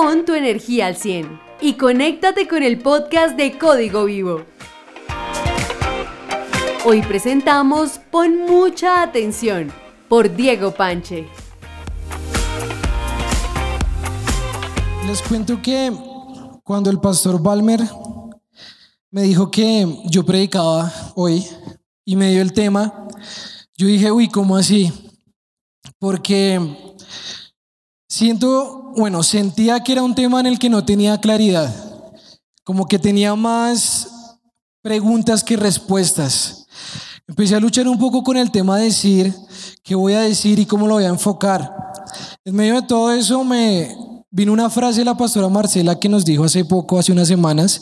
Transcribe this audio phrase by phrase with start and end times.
[0.00, 4.44] pon tu energía al 100 y conéctate con el podcast de Código Vivo.
[6.84, 9.72] Hoy presentamos Pon mucha atención
[10.08, 11.26] por Diego Panche.
[15.08, 15.92] Les cuento que
[16.62, 17.80] cuando el pastor Balmer
[19.10, 21.44] me dijo que yo predicaba hoy
[22.04, 23.08] y me dio el tema,
[23.76, 24.92] yo dije, uy, ¿cómo así?
[25.98, 26.60] Porque
[28.08, 31.72] siento, bueno, sentía que era un tema en el que no tenía claridad,
[32.64, 34.38] como que tenía más
[34.82, 36.66] preguntas que respuestas.
[37.26, 39.34] Empecé a luchar un poco con el tema de decir
[39.82, 41.74] qué voy a decir y cómo lo voy a enfocar.
[42.44, 43.94] En medio de todo eso me,
[44.30, 47.80] Vino una frase de la pastora Marcela que nos dijo hace poco, hace unas semanas,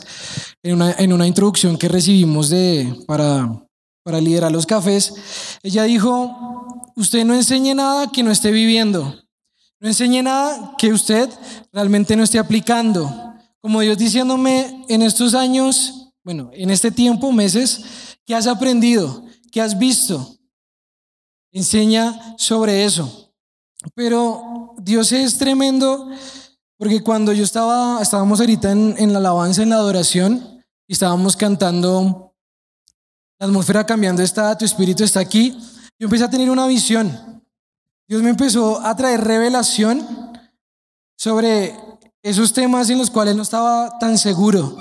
[0.63, 3.67] en una, en una introducción que recibimos de, para,
[4.01, 5.13] para liderar los cafés.
[5.61, 9.13] Ella dijo, usted no enseñe nada que no esté viviendo.
[9.79, 11.29] No enseñe nada que usted
[11.71, 13.35] realmente no esté aplicando.
[13.61, 19.23] Como Dios diciéndome en estos años, bueno, en este tiempo, meses, ¿qué has aprendido?
[19.51, 20.37] ¿Qué has visto?
[21.51, 23.33] Enseña sobre eso.
[23.93, 26.09] Pero Dios es tremendo
[26.77, 32.35] porque cuando yo estaba, estábamos ahorita en, la alabanza, en la adoración, y estábamos cantando,
[33.39, 35.57] la atmósfera cambiando está, tu espíritu está aquí,
[35.99, 37.26] yo empecé a tener una visión.
[38.07, 40.05] Dios me empezó a traer revelación
[41.17, 41.75] sobre
[42.21, 44.77] esos temas en los cuales no estaba tan seguro.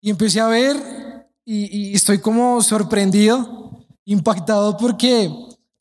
[0.00, 5.30] Y empecé a ver y, estoy como sorprendido, impactado porque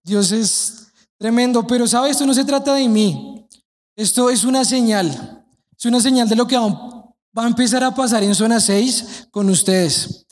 [0.03, 0.79] Dios es
[1.19, 3.45] Tremendo, pero sabes, esto no se trata de mí.
[3.97, 5.45] Esto es una señal.
[5.77, 9.49] Es una señal de lo que va a empezar a pasar en zona 6 con
[9.49, 10.25] ustedes.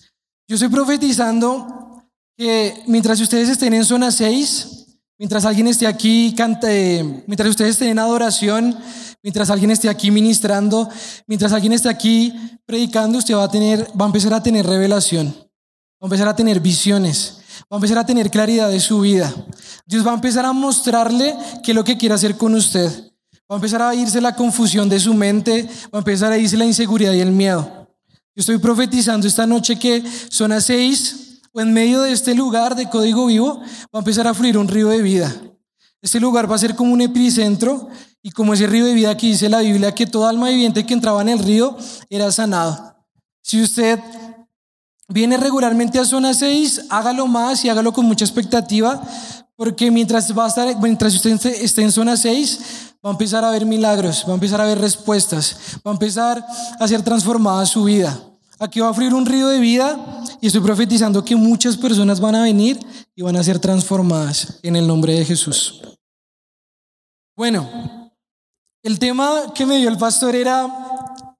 [0.48, 2.06] Yo estoy profetizando
[2.38, 4.77] que mientras ustedes estén en zona 6,
[5.18, 8.78] mientras alguien esté aquí, cante, mientras ustedes estén en adoración,
[9.24, 10.90] mientras alguien esté aquí ministrando,
[11.26, 12.34] mientras alguien esté aquí
[12.66, 16.36] predicando, usted va a tener, va a empezar a tener revelación, va a empezar a
[16.36, 19.34] tener visiones, va a empezar a tener claridad de su vida.
[19.86, 22.90] Dios va a empezar a mostrarle qué es lo que quiere hacer con usted.
[23.50, 26.58] Va a empezar a irse la confusión de su mente, va a empezar a irse
[26.58, 27.88] la inseguridad y el miedo.
[28.36, 31.27] Yo estoy profetizando esta noche que son a seis
[31.62, 34.90] en medio de este lugar de código vivo va a empezar a fluir un río
[34.90, 35.34] de vida.
[36.02, 37.90] Este lugar va a ser como un epicentro
[38.22, 40.94] y como ese río de vida que dice la Biblia que toda alma viviente que
[40.94, 41.76] entraba en el río
[42.10, 42.96] era sanado.
[43.42, 44.00] Si usted
[45.08, 49.02] viene regularmente a zona 6, hágalo más y hágalo con mucha expectativa
[49.56, 52.60] porque mientras, va a estar, mientras usted esté en zona 6,
[53.04, 56.46] va a empezar a ver milagros, va a empezar a ver respuestas, va a empezar
[56.80, 58.20] a ser transformada su vida.
[58.60, 62.36] Aquí va a fluir un río de vida y estoy profetizando que muchas personas van
[62.36, 62.80] a venir
[63.16, 65.82] y van a ser transformadas en el nombre de Jesús.
[67.36, 68.12] Bueno,
[68.82, 70.68] el tema que me dio el pastor era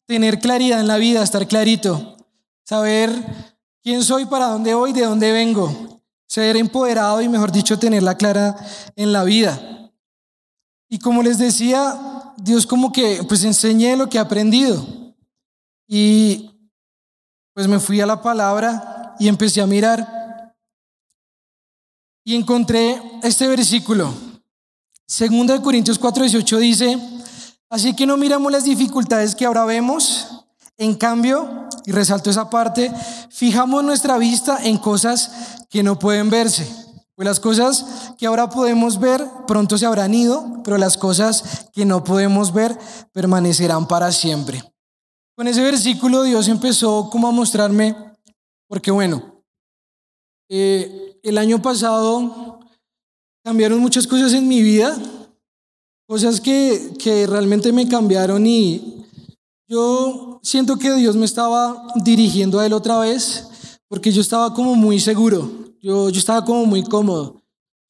[0.06, 2.18] tener claridad en la vida, estar clarito,
[2.64, 3.12] saber
[3.82, 8.56] quién soy, para dónde voy, de dónde vengo, ser empoderado y, mejor dicho, tenerla clara
[8.96, 9.92] en la vida.
[10.88, 14.86] Y como les decía, Dios como que pues enseñé lo que he aprendido.
[15.88, 16.52] Y
[17.58, 20.54] pues me fui a la palabra y empecé a mirar.
[22.24, 24.14] Y encontré este versículo.
[25.08, 27.00] Segunda de Corintios 4:18 dice,
[27.68, 30.46] así que no miramos las dificultades que ahora vemos,
[30.78, 32.94] en cambio, y resalto esa parte,
[33.32, 36.72] fijamos nuestra vista en cosas que no pueden verse.
[37.16, 41.86] Pues las cosas que ahora podemos ver pronto se habrán ido, pero las cosas que
[41.86, 42.78] no podemos ver
[43.14, 44.64] permanecerán para siempre.
[45.38, 47.96] Con ese versículo Dios empezó como a mostrarme,
[48.68, 49.44] porque bueno,
[50.50, 52.60] eh, el año pasado
[53.44, 54.98] cambiaron muchas cosas en mi vida,
[56.08, 58.98] cosas que, que realmente me cambiaron y,
[59.70, 63.50] yo siento que Dios me estaba dirigiendo a Él otra vez
[63.90, 67.42] porque yo estaba como muy seguro, yo, yo estaba como muy cómodo.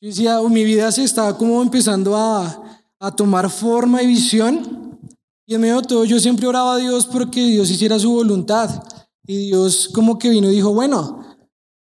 [0.02, 4.77] Yo decía, mi vida se estaba como empezando a, a tomar forma y visión.
[5.48, 8.84] Y en medio de todo yo siempre oraba a Dios porque Dios hiciera su voluntad.
[9.26, 11.26] Y Dios como que vino y dijo, bueno,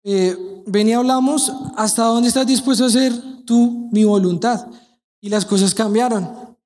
[0.02, 0.36] eh,
[0.66, 3.12] ven y hablamos, ¿hasta dónde estás dispuesto a hacer
[3.46, 4.66] tú mi voluntad?
[5.20, 6.56] Y las cosas cambiaron.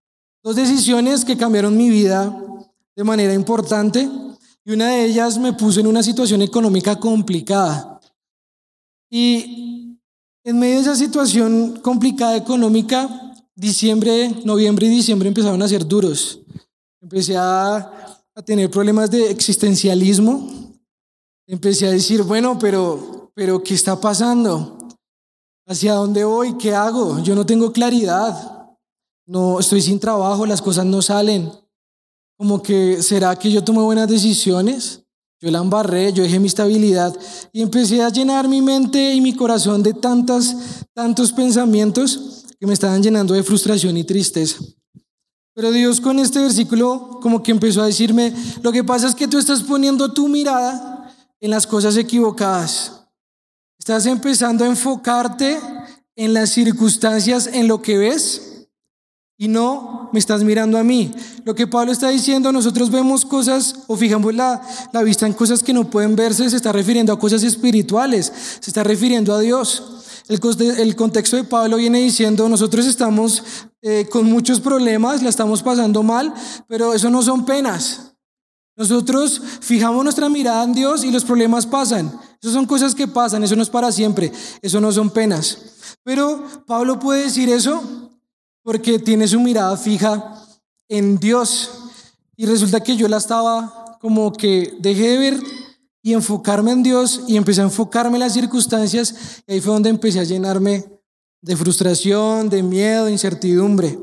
[0.43, 2.35] Dos decisiones que cambiaron mi vida
[2.97, 4.09] de manera importante
[4.65, 8.01] y una de ellas me puso en una situación económica complicada.
[9.11, 9.99] Y
[10.43, 13.09] en medio de esa situación complicada económica,
[13.55, 16.41] diciembre, noviembre y diciembre empezaron a ser duros.
[17.01, 17.77] Empecé a,
[18.35, 20.49] a tener problemas de existencialismo.
[21.47, 24.79] Empecé a decir, bueno, pero, pero ¿qué está pasando?
[25.67, 26.57] ¿Hacia dónde voy?
[26.57, 27.19] ¿Qué hago?
[27.21, 28.59] Yo no tengo claridad.
[29.27, 31.53] No estoy sin trabajo, las cosas no salen.
[32.39, 35.03] como que, ¿será que yo tomé buenas decisiones?
[35.41, 37.15] Yo la embarré, yo dejé mi estabilidad
[37.53, 42.75] y empecé a llenar mi mente y mi corazón de tantas, tantos pensamientos que me
[42.75, 44.59] estaban llenando de frustración y tristeza.
[45.59, 48.33] Pero Dios con este versículo como que empezó a decirme,
[48.63, 52.93] lo que pasa es que tú estás poniendo tu mirada en las cosas equivocadas.
[53.77, 55.59] Estás empezando a enfocarte
[56.15, 58.48] en las circunstancias, en lo que ves
[59.41, 61.13] y no me estás mirando a mí.
[61.45, 64.61] Lo que Pablo está diciendo, nosotros vemos cosas o fijamos la,
[64.93, 68.71] la, vista en cosas que no pueden verse, se está refiriendo a cosas espirituales, se
[68.71, 69.95] está refiriendo a Dios.
[70.27, 70.41] El,
[70.79, 73.45] el contexto de Pablo viene diciendo, nosotros estamos
[73.81, 76.35] eh, con muchos problemas, la estamos pasando mal,
[76.67, 78.17] pero eso no son penas.
[78.77, 82.13] Nosotros fijamos nuestra mirada en Dios y los problemas pasan.
[82.43, 84.33] Eso son cosas que pasan, eso no es para siempre,
[84.63, 85.59] eso no son penas.
[86.03, 88.08] Pero Pablo puede decir eso
[88.63, 90.35] porque tiene su mirada fija
[90.89, 91.71] en Dios.
[92.37, 95.41] Y resulta que yo la estaba como que dejé de ver
[96.03, 99.91] y enfocarme en Dios y empecé a enfocarme en las circunstancias y ahí fue donde
[99.91, 100.85] empecé a llenarme
[101.41, 103.99] de frustración, de miedo, de incertidumbre.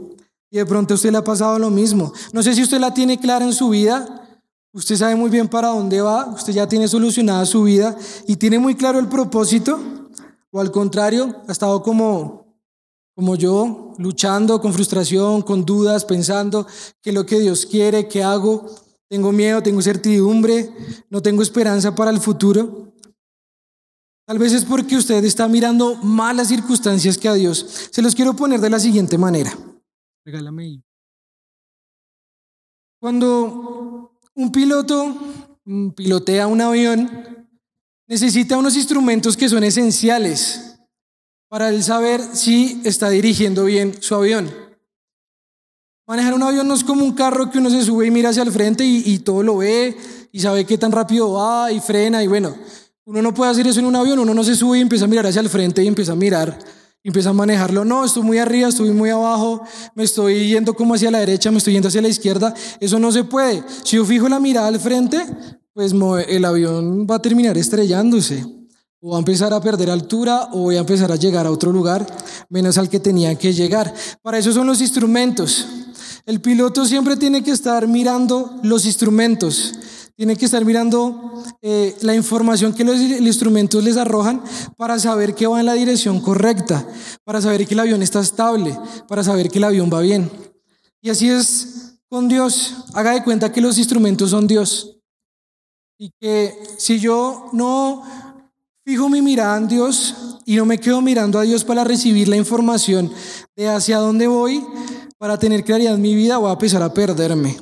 [0.52, 2.14] Y de pronto a usted le ha pasado lo mismo.
[2.32, 4.40] No sé si usted la tiene clara en su vida,
[4.72, 7.96] usted sabe muy bien para dónde va, usted ya tiene solucionada su vida
[8.28, 9.80] y tiene muy claro el propósito,
[10.52, 12.45] o al contrario, ha estado como
[13.16, 16.68] como yo, luchando con frustración, con dudas, pensando
[17.02, 18.66] qué es lo que Dios quiere, qué hago.
[19.08, 20.70] Tengo miedo, tengo certidumbre,
[21.10, 22.94] no tengo esperanza para el futuro.
[24.26, 27.90] Tal vez es porque usted está mirando malas circunstancias que a Dios.
[27.92, 29.58] Se los quiero poner de la siguiente manera.
[30.26, 30.84] Regálame
[33.00, 35.16] Cuando un piloto
[35.64, 37.10] mm, pilotea un avión,
[38.08, 40.75] necesita unos instrumentos que son esenciales
[41.48, 44.52] para él saber si está dirigiendo bien su avión.
[46.08, 48.44] Manejar un avión no es como un carro que uno se sube y mira hacia
[48.44, 49.98] el frente y, todo lo ve
[50.32, 52.56] y sabe qué tan rápido va y frena y bueno,
[53.06, 55.08] uno no puede hacer eso en un avión, uno no se sube y empieza a
[55.08, 56.60] mirar hacia el frente y empieza a mirar,
[57.04, 57.86] empieza a manejarlo.
[57.86, 59.64] No, estoy muy arriba, estoy muy abajo,
[59.96, 62.54] me estoy yendo como hacia la derecha, me estoy yendo hacia la izquierda.
[62.80, 63.64] Eso no se puede.
[63.84, 65.26] Si yo fijo la mirada al frente,
[65.74, 65.94] pues
[66.28, 68.46] el avión va a terminar estrellándose
[69.08, 72.08] o a empezar a perder altura o voy a empezar a llegar a otro lugar
[72.50, 73.94] menos al que tenía que llegar.
[74.24, 75.68] Para eso son los instrumentos.
[76.26, 79.76] El piloto siempre tiene que estar mirando los instrumentos,
[80.16, 84.42] tiene que estar mirando eh, la información que los instrumentos les arrojan
[84.76, 86.88] para saber que va en la dirección correcta,
[87.24, 88.76] para saber que el avión está estable,
[89.08, 90.32] para saber que el avión va bien.
[91.00, 92.74] Y así es con Dios.
[92.96, 94.98] Haga de cuenta que los instrumentos son Dios.
[95.98, 98.25] Y que si yo no
[98.86, 100.14] Fijo mi mirada en Dios
[100.46, 103.12] y no me quedo mirando a Dios para recibir la información
[103.56, 104.64] de hacia dónde voy,
[105.18, 107.58] para tener claridad en mi vida, voy a empezar a perderme,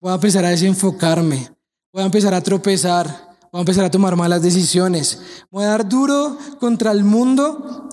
[0.00, 1.50] voy a empezar a desenfocarme,
[1.92, 5.20] voy a empezar a tropezar, voy a empezar a tomar malas decisiones,
[5.50, 7.88] voy a dar duro contra el mundo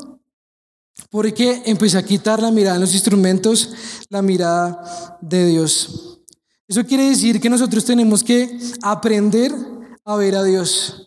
[1.09, 3.73] porque empecé a quitar la mirada en los instrumentos,
[4.09, 6.19] la mirada de Dios.
[6.67, 9.51] Eso quiere decir que nosotros tenemos que aprender
[10.05, 11.06] a ver a Dios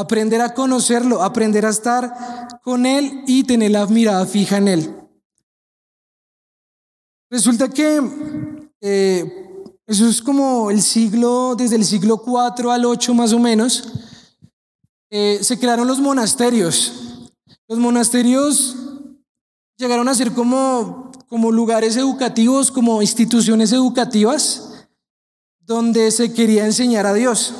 [0.00, 4.96] aprender a conocerlo, aprender a estar con Él y tener la mirada fija en Él.
[7.30, 8.00] Resulta que
[8.80, 9.50] eh,
[9.86, 13.88] eso es como el siglo, desde el siglo 4 al 8 más o menos,
[15.10, 17.30] eh, se crearon los monasterios.
[17.68, 18.76] Los monasterios
[19.76, 24.86] llegaron a ser como, como lugares educativos, como instituciones educativas,
[25.60, 27.54] donde se quería enseñar a Dios.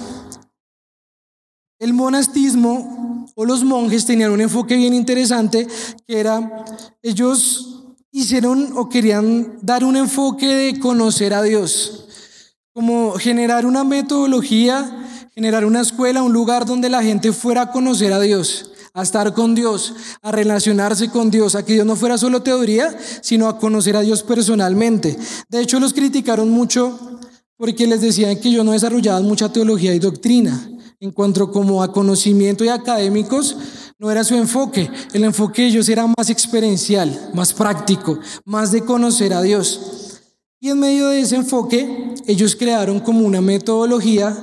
[1.81, 5.67] El monastismo o los monjes tenían un enfoque bien interesante
[6.07, 6.67] que era,
[7.03, 12.05] ellos hicieron o querían dar un enfoque de conocer a Dios,
[12.75, 18.13] como generar una metodología, generar una escuela, un lugar donde la gente fuera a conocer
[18.13, 22.19] a Dios, a estar con Dios, a relacionarse con Dios, a que Dios no fuera
[22.19, 25.17] solo teoría, sino a conocer a Dios personalmente.
[25.49, 27.19] De hecho, los criticaron mucho
[27.57, 30.71] porque les decían que yo no desarrollaban mucha teología y doctrina
[31.01, 33.57] en cuanto como a conocimiento y académicos,
[33.99, 34.91] no era su enfoque.
[35.13, 40.21] El enfoque de ellos era más experiencial, más práctico, más de conocer a Dios.
[40.61, 44.37] Y en medio de ese enfoque, ellos crearon como una metodología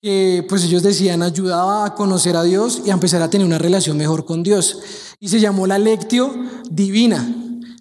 [0.00, 3.58] que pues ellos decían ayudaba a conocer a Dios y a empezar a tener una
[3.58, 4.80] relación mejor con Dios.
[5.20, 6.34] Y se llamó la lectio
[6.70, 7.26] divina,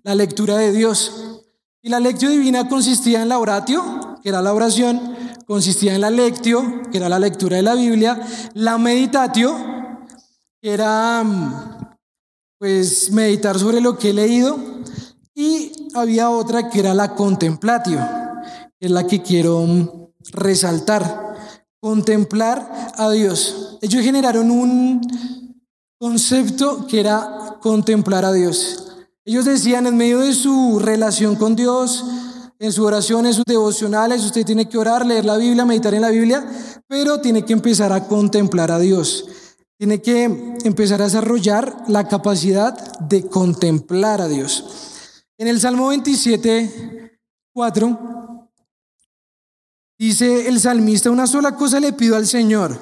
[0.03, 1.41] la lectura de Dios.
[1.81, 5.12] Y la lectio divina consistía en la oratio, que era la oración,
[5.45, 8.19] consistía en la lectio, que era la lectura de la Biblia,
[8.53, 9.55] la meditatio,
[10.61, 11.23] que era
[12.59, 14.57] pues meditar sobre lo que he leído,
[15.35, 17.99] y había otra que era la contemplatio,
[18.79, 21.33] es la que quiero resaltar.
[21.79, 23.77] Contemplar a Dios.
[23.81, 25.01] Ellos generaron un
[25.99, 28.87] concepto que era contemplar a Dios.
[29.25, 32.05] Ellos decían en medio de su relación con Dios,
[32.63, 36.01] en su oración, en sus devocionales, usted tiene que orar, leer la Biblia, meditar en
[36.01, 36.49] la Biblia,
[36.87, 39.25] pero tiene que empezar a contemplar a Dios.
[39.77, 40.23] Tiene que
[40.63, 45.25] empezar a desarrollar la capacidad de contemplar a Dios.
[45.37, 47.19] En el Salmo 27,
[47.51, 48.47] 4,
[49.99, 52.79] dice el salmista, una sola cosa le pido al Señor,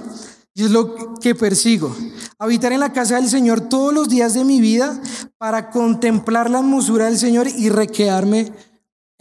[0.53, 1.91] y es lo que persigo,
[2.37, 5.01] habitar en la casa del Señor todos los días de mi vida
[5.39, 8.53] para contemplar la hermosura del Señor y requearme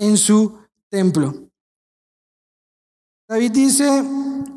[0.00, 1.34] en su templo.
[3.28, 4.02] David dice,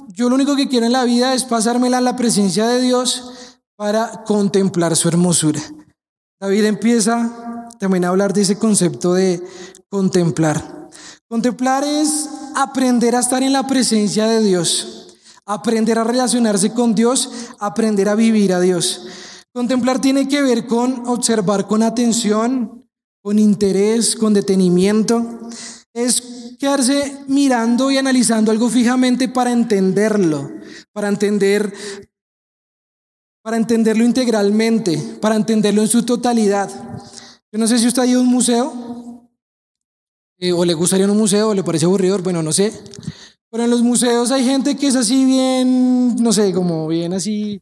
[0.07, 3.59] yo lo único que quiero en la vida es pasármela en la presencia de Dios
[3.75, 5.61] para contemplar su hermosura.
[6.39, 9.43] David empieza también a hablar de ese concepto de
[9.89, 10.89] contemplar.
[11.27, 17.29] Contemplar es aprender a estar en la presencia de Dios, aprender a relacionarse con Dios,
[17.59, 19.07] aprender a vivir a Dios.
[19.51, 22.82] Contemplar tiene que ver con observar con atención,
[23.23, 25.39] con interés, con detenimiento.
[25.93, 30.51] Es quedarse mirando y analizando algo fijamente para entenderlo,
[30.91, 31.73] para entender
[33.43, 36.69] para entenderlo integralmente, para entenderlo en su totalidad.
[37.51, 39.29] Yo no sé si usted ha ido a un museo,
[40.39, 42.71] eh, o le gustaría un museo, o le parece aburrido, bueno, no sé.
[43.51, 47.61] Pero en los museos hay gente que es así bien, no sé, como bien así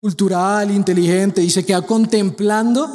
[0.00, 2.88] cultural, inteligente, y se queda contemplando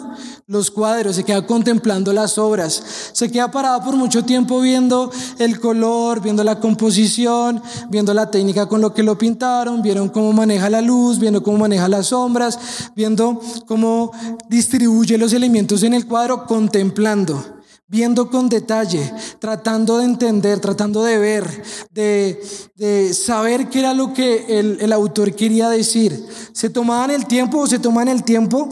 [0.47, 5.59] los cuadros, se queda contemplando las obras, se queda parado por mucho tiempo viendo el
[5.59, 10.67] color, viendo la composición, viendo la técnica con lo que lo pintaron, vieron cómo maneja
[10.67, 12.57] la luz, viendo cómo maneja las sombras,
[12.95, 14.11] viendo cómo
[14.49, 17.54] distribuye los elementos en el cuadro, contemplando
[17.87, 24.59] viendo con detalle, tratando de entender, tratando de ver, de, saber qué era lo que
[24.59, 26.25] el, el, autor quería decir.
[26.51, 28.69] Se tomaban el tiempo o se toman el tiempo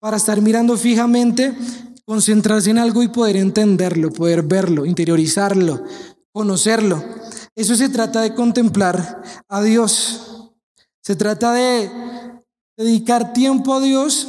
[0.00, 1.54] para estar mirando fijamente,
[2.04, 5.82] concentrarse en algo y poder entenderlo, poder verlo, interiorizarlo,
[6.32, 7.02] conocerlo.
[7.54, 10.52] Eso se trata de contemplar a Dios.
[11.00, 11.90] Se trata de
[12.76, 14.28] dedicar tiempo a Dios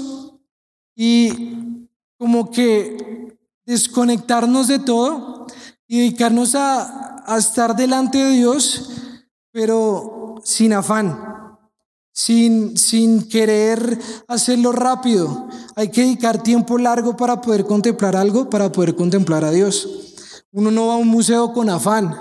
[0.96, 1.77] y
[2.17, 3.37] como que
[3.67, 5.45] desconectarnos de todo
[5.88, 8.89] y dedicarnos a, a estar delante de Dios,
[9.51, 11.57] pero sin afán,
[12.13, 15.47] sin, sin querer hacerlo rápido.
[15.75, 19.88] Hay que dedicar tiempo largo para poder contemplar algo, para poder contemplar a Dios.
[20.51, 22.15] Uno no va a un museo con afán.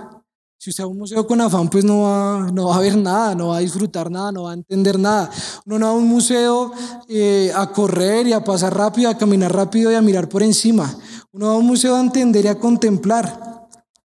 [0.58, 2.96] Si usted va a un museo con afán, pues no va, no va a ver
[2.96, 5.30] nada, no va a disfrutar nada, no va a entender nada.
[5.64, 6.72] Uno no va a un museo
[7.08, 10.92] eh, a correr y a pasar rápido, a caminar rápido y a mirar por encima.
[11.32, 13.68] Uno va a un museo a entender y a contemplar.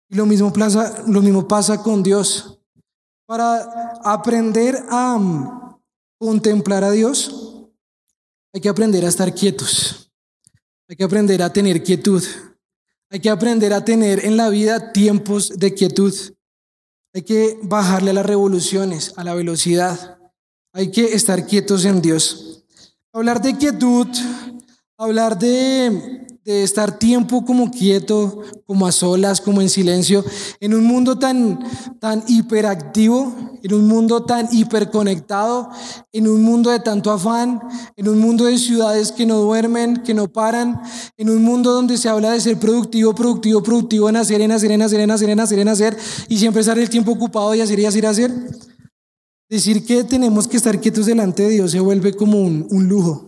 [0.09, 2.61] Y lo mismo pasa, lo mismo pasa con Dios.
[3.27, 5.81] Para aprender a
[6.19, 7.67] contemplar a Dios,
[8.53, 10.11] hay que aprender a estar quietos.
[10.89, 12.23] Hay que aprender a tener quietud.
[13.11, 16.15] Hay que aprender a tener en la vida tiempos de quietud.
[17.13, 20.19] Hay que bajarle a las revoluciones, a la velocidad.
[20.73, 22.65] Hay que estar quietos en Dios.
[23.13, 24.07] Hablar de quietud,
[24.99, 30.25] hablar de de estar tiempo como quieto, como a solas, como en silencio,
[30.61, 31.59] en un mundo tan,
[31.99, 33.35] tan hiperactivo,
[33.65, 35.69] en un mundo tan hiperconectado,
[36.13, 37.61] en un mundo de tanto afán,
[37.97, 40.81] en un mundo de ciudades que no duermen, que no paran,
[41.17, 44.71] en un mundo donde se habla de ser productivo, productivo, productivo, en hacer, en hacer,
[44.71, 45.97] en hacer, en hacer, en hacer, en hacer,
[46.29, 48.33] y siempre estar el tiempo ocupado y hacer y hacer y hacer.
[49.49, 53.26] Decir que tenemos que estar quietos delante de Dios se vuelve como un, un lujo.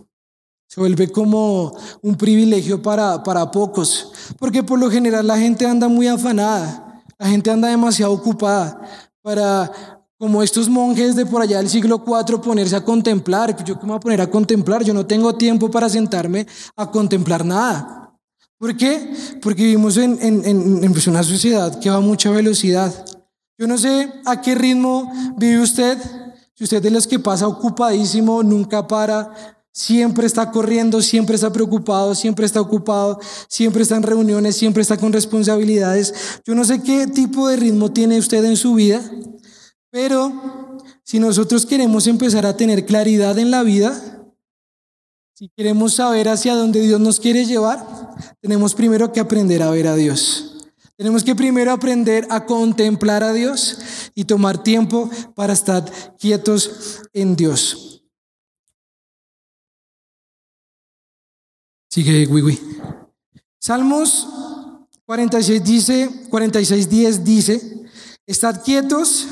[0.69, 5.87] Se vuelve como un privilegio para, para pocos, porque por lo general la gente anda
[5.87, 8.79] muy afanada, la gente anda demasiado ocupada
[9.23, 9.71] para,
[10.19, 13.63] como estos monjes de por allá del siglo IV, ponerse a contemplar.
[13.63, 14.83] ¿Yo qué me voy a poner a contemplar?
[14.83, 16.45] Yo no tengo tiempo para sentarme
[16.75, 18.15] a contemplar nada.
[18.59, 19.11] ¿Por qué?
[19.41, 22.93] Porque vivimos en, en, en pues, una sociedad que va a mucha velocidad.
[23.57, 25.97] Yo no sé a qué ritmo vive usted.
[26.53, 29.33] Si usted es de los que pasa ocupadísimo, nunca para,
[29.71, 34.97] Siempre está corriendo, siempre está preocupado, siempre está ocupado, siempre está en reuniones, siempre está
[34.97, 36.41] con responsabilidades.
[36.45, 39.01] Yo no sé qué tipo de ritmo tiene usted en su vida,
[39.91, 44.19] pero si nosotros queremos empezar a tener claridad en la vida,
[45.33, 47.83] si queremos saber hacia dónde Dios nos quiere llevar,
[48.41, 50.67] tenemos primero que aprender a ver a Dios.
[50.97, 53.77] Tenemos que primero aprender a contemplar a Dios
[54.13, 57.88] y tomar tiempo para estar quietos en Dios.
[61.89, 62.59] Sigue Wiwi.
[63.59, 64.27] Salmos
[65.05, 67.83] 46 dice, 46 10 dice,
[68.27, 69.27] estad quietos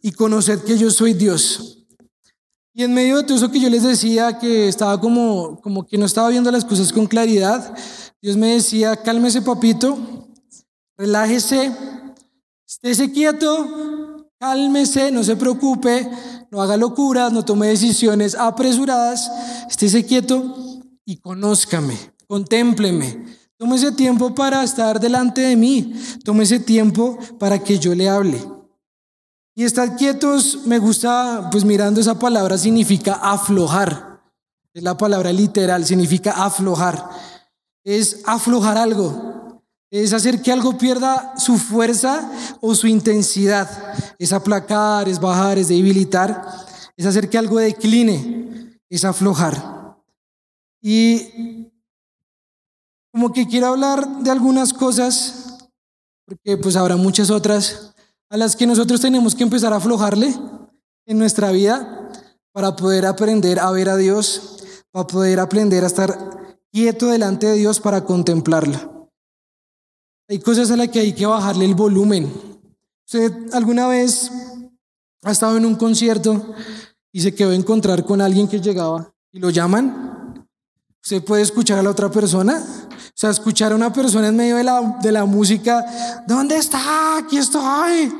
[0.00, 1.84] y conoced que yo soy Dios.
[2.72, 5.98] Y en medio de todo eso que yo les decía, que estaba como, como que
[5.98, 7.76] no estaba viendo las cosas con claridad,
[8.22, 9.98] Dios me decía, cálmese papito,
[10.96, 11.72] relájese,
[12.64, 16.08] estése quieto, cálmese, no se preocupe,
[16.52, 19.28] no haga locuras, no tome decisiones apresuradas,
[19.68, 20.67] estése quieto
[21.08, 21.96] y conózcame,
[22.26, 23.24] contémpleme.
[23.74, 28.44] Ese tiempo para estar delante de mí, tome ese tiempo para que yo le hable.
[29.54, 34.20] Y estar quietos, me gusta, pues mirando esa palabra, significa aflojar.
[34.74, 37.08] Es la palabra literal, significa aflojar.
[37.82, 39.62] Es aflojar algo.
[39.90, 43.68] Es hacer que algo pierda su fuerza o su intensidad.
[44.18, 46.44] Es aplacar, es bajar, es debilitar.
[46.96, 48.78] Es hacer que algo decline.
[48.90, 49.77] Es aflojar.
[50.80, 51.70] Y
[53.12, 55.68] como que quiero hablar de algunas cosas,
[56.24, 57.94] porque pues habrá muchas otras
[58.30, 60.34] a las que nosotros tenemos que empezar a aflojarle
[61.06, 62.10] en nuestra vida
[62.52, 64.58] para poder aprender a ver a Dios,
[64.90, 69.10] para poder aprender a estar quieto delante de Dios para contemplarlo.
[70.28, 72.30] Hay cosas a las que hay que bajarle el volumen.
[73.06, 74.30] ¿Usted alguna vez
[75.22, 76.54] ha estado en un concierto
[77.10, 80.17] y se quedó a encontrar con alguien que llegaba y lo llaman?
[81.08, 82.62] ¿Usted puede escuchar a la otra persona?
[82.62, 85.82] O sea, escuchar a una persona en medio de la, de la música,
[86.26, 87.16] ¿dónde está?
[87.16, 88.12] Aquí estoy.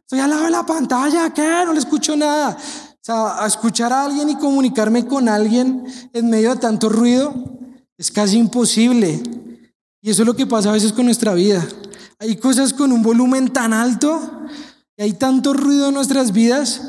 [0.00, 1.62] Estoy al lado de la pantalla, ¿qué?
[1.64, 2.56] No le escucho nada.
[2.58, 7.32] O sea, a escuchar a alguien y comunicarme con alguien en medio de tanto ruido
[7.96, 9.22] es casi imposible.
[10.00, 11.64] Y eso es lo que pasa a veces con nuestra vida.
[12.18, 14.20] Hay cosas con un volumen tan alto
[14.96, 16.82] y hay tanto ruido en nuestras vidas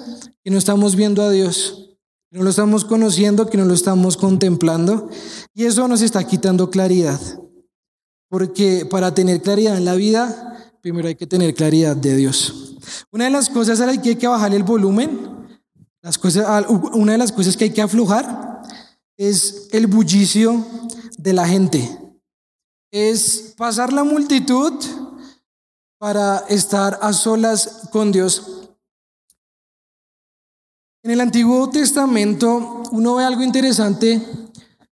[0.44, 1.93] que no estamos viendo a Dios,
[2.34, 5.08] no lo estamos conociendo, que no lo estamos contemplando.
[5.54, 7.22] Y eso nos está quitando claridad.
[8.28, 12.76] Porque para tener claridad en la vida, primero hay que tener claridad de Dios.
[13.12, 15.60] Una de las cosas a las que hay que bajar el volumen,
[16.02, 18.64] las cosas, una de las cosas que hay que aflojar
[19.16, 20.66] es el bullicio
[21.20, 22.00] de la gente.
[22.90, 24.74] Es pasar la multitud
[26.00, 28.63] para estar a solas con Dios.
[31.06, 34.22] En el Antiguo Testamento uno ve algo interesante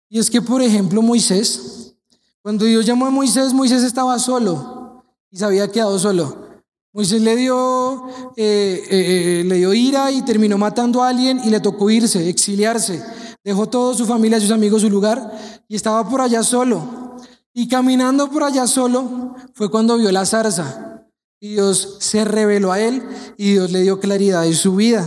[0.08, 1.96] y es que, por ejemplo, Moisés,
[2.40, 6.48] cuando Dios llamó a Moisés, Moisés estaba solo y se había quedado solo.
[6.94, 11.50] Moisés le dio, eh, eh, eh, le dio ira y terminó matando a alguien y
[11.50, 13.04] le tocó irse, exiliarse.
[13.44, 17.18] Dejó toda su familia, sus amigos, su lugar y estaba por allá solo.
[17.52, 21.04] Y caminando por allá solo fue cuando vio la zarza.
[21.38, 23.02] Y Dios se reveló a él
[23.36, 25.06] y Dios le dio claridad en su vida.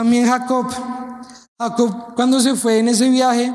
[0.00, 0.66] También Jacob.
[1.58, 3.52] Jacob cuando se fue en ese viaje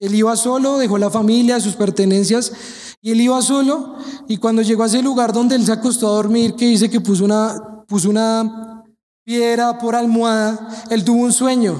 [0.00, 2.52] él iba solo, dejó la familia, sus pertenencias,
[3.00, 3.94] y él iba solo,
[4.26, 7.00] y cuando llegó a ese lugar donde él se acostó a dormir, que dice que
[7.00, 8.82] puso una, puso una
[9.24, 11.76] piedra por almohada, él tuvo un sueño,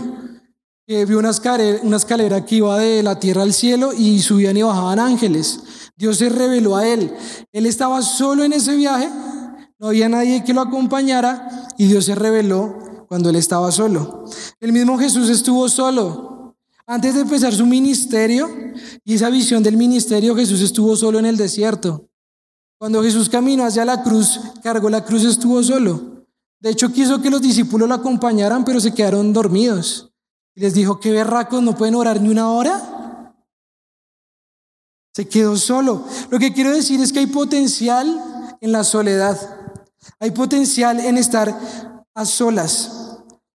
[0.86, 4.56] que vio una escalera, una escalera que iba de la tierra al cielo y subían
[4.56, 5.58] y bajaban ángeles.
[5.96, 7.12] Dios se reveló a él.
[7.50, 9.08] Él estaba solo en ese viaje,
[9.80, 14.24] no había nadie que lo acompañara, y Dios se reveló cuando él estaba solo.
[14.58, 16.56] El mismo Jesús estuvo solo.
[16.86, 18.48] Antes de empezar su ministerio
[19.04, 22.08] y esa visión del ministerio, Jesús estuvo solo en el desierto.
[22.78, 26.24] Cuando Jesús caminó hacia la cruz, cargó la cruz, estuvo solo.
[26.58, 30.10] De hecho, quiso que los discípulos lo acompañaran, pero se quedaron dormidos.
[30.54, 33.34] Les dijo, ¿qué berracos no pueden orar ni una hora?
[35.12, 36.06] Se quedó solo.
[36.30, 39.38] Lo que quiero decir es que hay potencial en la soledad.
[40.18, 41.54] Hay potencial en estar
[42.14, 43.01] a solas.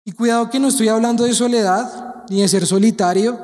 [0.07, 3.39] Y cuidado que no estoy hablando de soledad ni de ser solitario,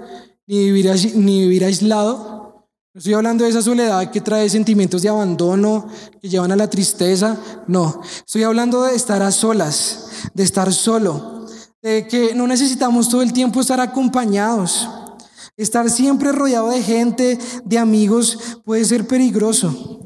[0.45, 2.67] ni vivir, vivir aislado.
[2.93, 5.87] No estoy hablando de esa soledad que trae sentimientos de abandono,
[6.21, 7.35] que llevan a la tristeza.
[7.67, 11.47] No, estoy hablando de estar a solas, de estar solo,
[11.81, 14.87] de que no necesitamos todo el tiempo estar acompañados.
[15.57, 20.00] Estar siempre rodeado de gente, de amigos, puede ser peligroso.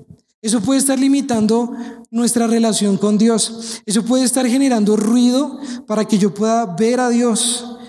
[0.45, 1.75] Eso puede estar limitando
[2.11, 3.81] nuestra relación con Dios.
[3.83, 7.79] Eso puede estar generando ruido para que yo pueda ver a Dios.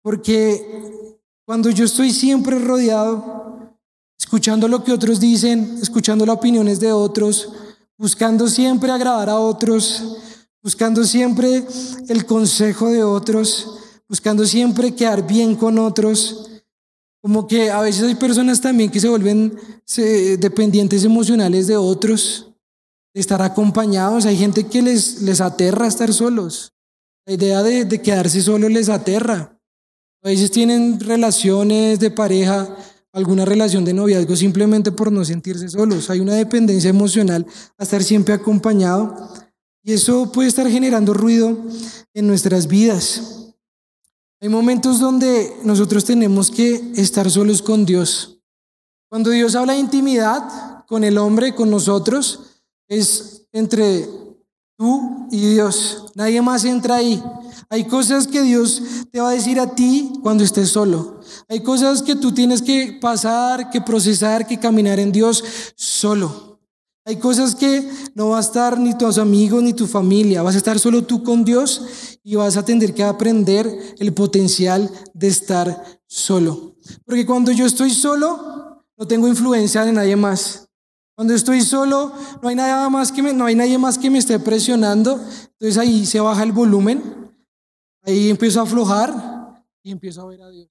[0.00, 1.10] Porque
[1.44, 3.76] cuando yo estoy siempre rodeado,
[4.16, 7.48] escuchando lo que otros dicen, escuchando las opiniones de otros,
[7.96, 10.16] buscando siempre agradar a otros,
[10.62, 11.66] buscando siempre
[12.08, 16.57] el consejo de otros, buscando siempre quedar bien con otros,
[17.20, 19.58] como que a veces hay personas también que se vuelven
[20.38, 22.52] dependientes emocionales de otros,
[23.12, 24.26] de estar acompañados.
[24.26, 26.72] Hay gente que les, les aterra estar solos.
[27.26, 29.58] La idea de, de quedarse solo les aterra.
[30.22, 32.68] A veces tienen relaciones de pareja,
[33.12, 36.10] alguna relación de noviazgo simplemente por no sentirse solos.
[36.10, 39.14] Hay una dependencia emocional a estar siempre acompañado.
[39.82, 41.56] Y eso puede estar generando ruido
[42.14, 43.47] en nuestras vidas.
[44.40, 48.38] Hay momentos donde nosotros tenemos que estar solos con Dios.
[49.08, 54.08] Cuando Dios habla de intimidad con el hombre, con nosotros, es entre
[54.76, 56.04] tú y Dios.
[56.14, 57.20] Nadie más entra ahí.
[57.68, 61.20] Hay cosas que Dios te va a decir a ti cuando estés solo.
[61.48, 65.42] Hay cosas que tú tienes que pasar, que procesar, que caminar en Dios
[65.74, 66.47] solo.
[67.08, 70.42] Hay cosas que no va a estar ni tus amigos ni tu familia.
[70.42, 73.66] Vas a estar solo tú con Dios y vas a tener que aprender
[73.98, 76.76] el potencial de estar solo.
[77.06, 80.68] Porque cuando yo estoy solo, no tengo influencia de nadie más.
[81.16, 84.38] Cuando estoy solo, no hay, nada más que no hay nadie más que me esté
[84.38, 85.14] presionando.
[85.52, 87.32] Entonces ahí se baja el volumen,
[88.02, 90.68] ahí empiezo a aflojar y empiezo a ver a Dios.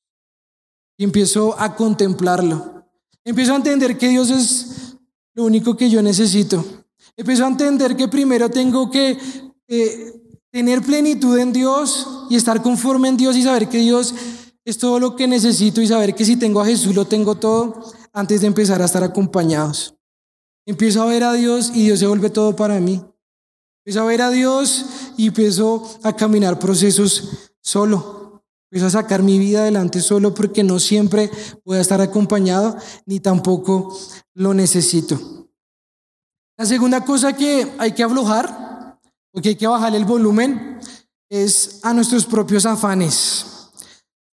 [1.00, 2.86] Y empiezo a contemplarlo.
[3.26, 4.87] Empiezo a entender que Dios es
[5.38, 6.66] lo único que yo necesito.
[7.16, 9.16] Empiezo a entender que primero tengo que
[9.68, 10.14] eh,
[10.52, 14.16] tener plenitud en Dios y estar conforme en Dios y saber que Dios
[14.66, 17.84] es todo lo que necesito y saber que si tengo a Jesús lo tengo todo
[18.14, 19.94] antes de empezar a estar acompañados.
[20.66, 23.00] Empiezo a ver a Dios y Dios se vuelve todo para mí.
[23.86, 24.86] Empiezo a ver a Dios
[25.18, 28.17] y empiezo a caminar procesos solo.
[28.70, 31.32] Empiezo a sacar mi vida adelante solo porque no siempre
[31.64, 32.76] voy a estar acompañado
[33.06, 33.98] ni tampoco
[34.34, 35.48] lo necesito.
[36.58, 39.00] La segunda cosa que hay que aflojar,
[39.32, 40.80] porque hay que bajar el volumen,
[41.30, 43.46] es a nuestros propios afanes,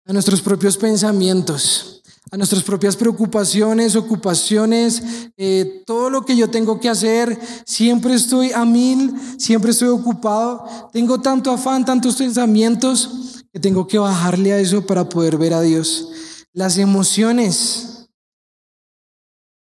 [0.05, 2.01] a nuestros propios pensamientos
[2.33, 5.03] a nuestras propias preocupaciones, ocupaciones,
[5.35, 10.89] eh, todo lo que yo tengo que hacer, siempre estoy a mil, siempre estoy ocupado,
[10.93, 15.61] tengo tanto afán, tantos pensamientos, que tengo que bajarle a eso para poder ver a
[15.61, 16.09] Dios.
[16.53, 18.09] Las emociones,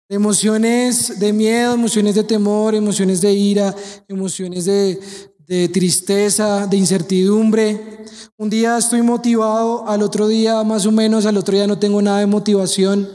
[0.09, 3.75] emociones de miedo, emociones de temor, emociones de ira,
[4.09, 5.01] emociones de,
[5.47, 8.05] de tristeza, de incertidumbre.
[8.37, 12.01] Un día estoy motivado, al otro día más o menos, al otro día no tengo
[12.01, 13.09] nada de motivación.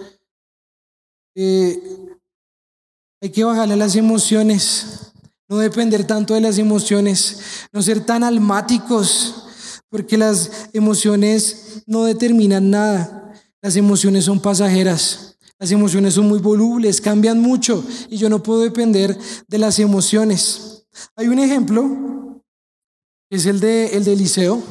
[1.36, 1.82] Eh,
[3.22, 5.12] hay que bajarle las emociones,
[5.48, 9.49] no depender tanto de las emociones, no ser tan almáticos,
[9.90, 13.34] porque las emociones no determinan nada.
[13.62, 15.38] Las emociones son pasajeras.
[15.58, 20.86] Las emociones son muy volubles, cambian mucho y yo no puedo depender de las emociones.
[21.16, 22.10] Hay un ejemplo
[23.30, 24.64] es el de, el de Eliseo.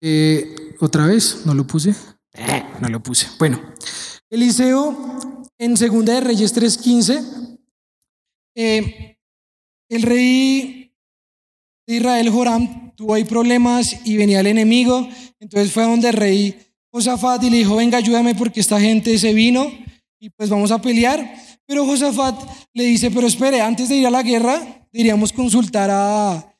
[0.00, 1.94] Eh, Otra vez, no lo puse.
[2.32, 3.26] Eh, no lo puse.
[3.38, 3.60] Bueno,
[4.30, 4.96] Eliseo
[5.58, 7.58] en Segunda de Reyes 3.15,
[8.54, 9.18] eh,
[9.90, 10.79] el rey
[11.96, 15.08] Israel, Joram, tuvo ahí problemas y venía el enemigo.
[15.38, 16.56] Entonces fue donde rey
[16.92, 19.70] Josafat y le dijo, venga, ayúdame porque esta gente se vino
[20.18, 21.34] y pues vamos a pelear.
[21.66, 22.34] Pero Josafat
[22.74, 26.56] le dice, pero espere, antes de ir a la guerra, diríamos consultar a,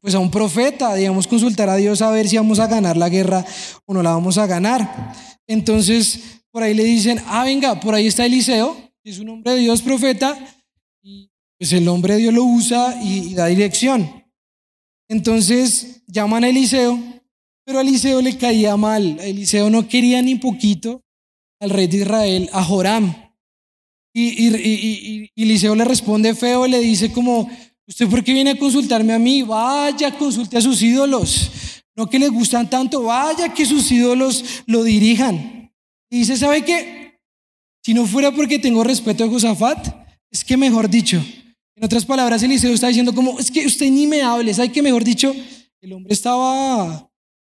[0.00, 3.08] pues a un profeta, digamos consultar a Dios a ver si vamos a ganar la
[3.08, 3.44] guerra
[3.84, 5.12] o no la vamos a ganar.
[5.46, 9.54] Entonces, por ahí le dicen, ah, venga, por ahí está Eliseo, que es un hombre
[9.54, 10.38] de Dios profeta,
[11.02, 14.21] y pues el hombre de Dios lo usa y, da dirección.
[15.12, 16.98] Entonces, llaman a Eliseo,
[17.66, 19.18] pero a Eliseo le caía mal.
[19.20, 21.02] Eliseo no quería ni poquito
[21.60, 23.14] al rey de Israel, a Joram.
[24.14, 27.50] Y, Eliseo le responde feo le dice como,
[27.86, 29.42] ¿usted por qué viene a consultarme a mí?
[29.42, 31.50] Vaya, consulte a sus ídolos.
[31.94, 35.70] No que les gustan tanto, vaya que sus ídolos lo dirijan.
[36.10, 37.20] Y dice, ¿sabe qué?
[37.84, 39.94] Si no fuera porque tengo respeto a Josafat,
[40.30, 41.22] es que mejor dicho,
[41.76, 44.82] en otras palabras, Eliseo está diciendo como, es que usted ni me hable, ¿sabe que
[44.82, 45.34] mejor dicho?
[45.80, 47.10] El hombre estaba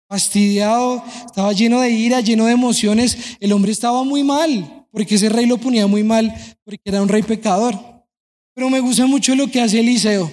[0.09, 5.29] fastidiado, estaba lleno de ira, lleno de emociones, el hombre estaba muy mal porque ese
[5.29, 7.79] rey lo ponía muy mal, porque era un rey pecador.
[8.55, 10.31] Pero me gusta mucho lo que hace Eliseo.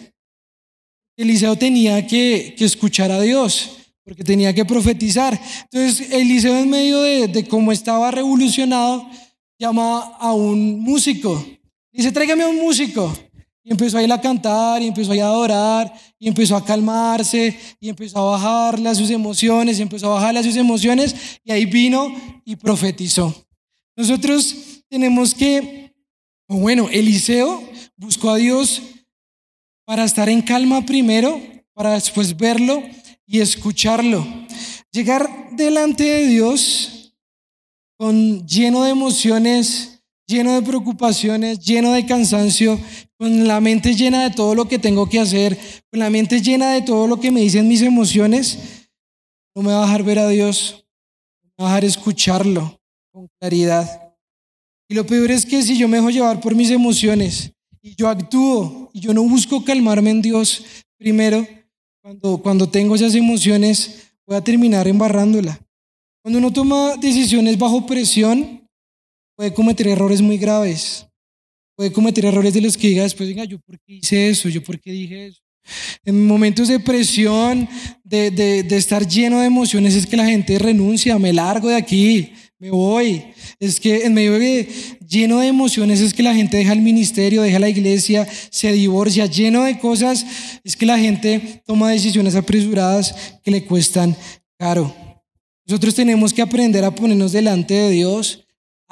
[1.19, 5.39] Eliseo tenía que, escuchar a Dios, porque tenía que profetizar.
[5.71, 9.07] Entonces, Eliseo en medio de, cómo estaba revolucionado,
[9.59, 11.45] llama a un músico.
[11.93, 13.15] Dice, tráigame a un músico.
[13.65, 17.59] Y empezó a ir a cantar, y empezó a a adorar, y empezó a calmarse,
[17.81, 21.51] y empezó a bajarle a sus emociones, y empezó a bajarle a sus emociones, y
[21.51, 23.35] ahí vino y profetizó.
[23.97, 24.55] Nosotros
[24.89, 25.95] tenemos que,
[26.47, 27.63] bueno, Eliseo
[27.97, 28.83] buscó a Dios
[29.85, 31.41] para estar en calma primero,
[31.73, 32.83] para después verlo
[33.27, 34.27] y escucharlo.
[34.91, 37.15] Llegar delante de Dios
[37.97, 39.94] con lleno de emociones,
[40.27, 42.79] lleno de preocupaciones, lleno de cansancio,
[43.17, 45.59] con la mente llena de todo lo que tengo que hacer,
[45.91, 48.59] con la mente llena de todo lo que me dicen mis emociones,
[49.55, 50.85] no me va a dejar ver a Dios,
[51.43, 52.81] no me va a dejar escucharlo
[53.13, 54.15] con claridad.
[54.89, 58.09] Y lo peor es que si yo me dejo llevar por mis emociones y yo
[58.09, 60.65] actúo y yo no busco calmarme en Dios
[60.99, 61.47] primero,
[62.03, 65.59] cuando, cuando tengo esas emociones, voy a terminar embarrándola.
[66.23, 68.64] Cuando uno toma decisiones bajo presión,
[69.37, 71.07] puede cometer errores muy graves.
[71.77, 74.63] Puede cometer errores de los que diga después, venga, yo por qué hice eso, yo
[74.63, 75.41] por qué dije eso.
[76.05, 77.69] En momentos de presión,
[78.05, 82.33] de, de, estar lleno de emociones, es que la gente renuncia, me largo de aquí,
[82.59, 83.25] me voy.
[83.59, 84.69] Es que en medio de
[85.09, 89.27] lleno de emociones es que la gente deja el ministerio, deja la iglesia, se divorcia,
[89.27, 90.27] lleno de cosas,
[90.63, 94.15] es que la gente toma decisiones apresuradas que le cuestan
[94.59, 94.95] caro.
[95.67, 98.44] Nosotros tenemos que aprender a ponernos delante de Dios,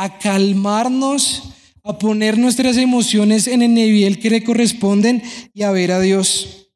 [0.03, 1.45] a calmarnos,
[1.85, 5.23] a poner nuestras emociones en el nivel que le corresponden
[5.55, 6.71] y a ver a Dios.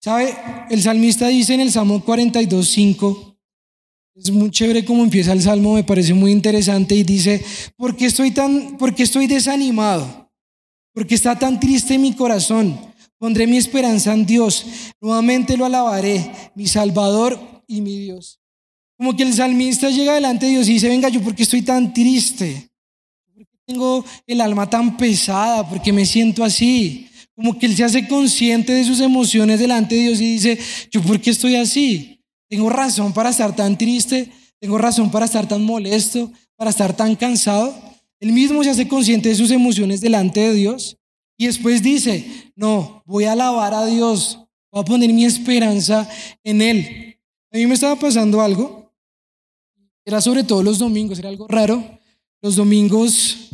[0.00, 0.34] ¿Sabe?
[0.70, 3.36] El salmista dice en el Salmo 42, 5,
[4.14, 7.44] es muy chévere como empieza el salmo, me parece muy interesante y dice,
[7.76, 10.32] ¿por qué estoy tan, por qué estoy desanimado?
[10.94, 12.80] Porque está tan triste mi corazón.
[13.18, 14.64] Pondré mi esperanza en Dios.
[15.02, 18.40] Nuevamente lo alabaré, mi Salvador y mi Dios.
[18.98, 21.94] Como que el salmista llega delante de Dios y dice, venga, yo porque estoy tan
[21.94, 22.68] triste,
[23.32, 27.08] porque tengo el alma tan pesada, porque me siento así.
[27.36, 30.58] Como que él se hace consciente de sus emociones delante de Dios y dice,
[30.90, 32.20] yo porque estoy así.
[32.48, 37.14] Tengo razón para estar tan triste, tengo razón para estar tan molesto, para estar tan
[37.14, 37.72] cansado.
[38.18, 40.96] Él mismo se hace consciente de sus emociones delante de Dios
[41.36, 44.40] y después dice, no, voy a alabar a Dios,
[44.72, 46.08] voy a poner mi esperanza
[46.42, 47.16] en Él.
[47.52, 48.87] A mí me estaba pasando algo,
[50.08, 51.84] era sobre todo los domingos, era algo raro.
[52.40, 53.50] Los domingos,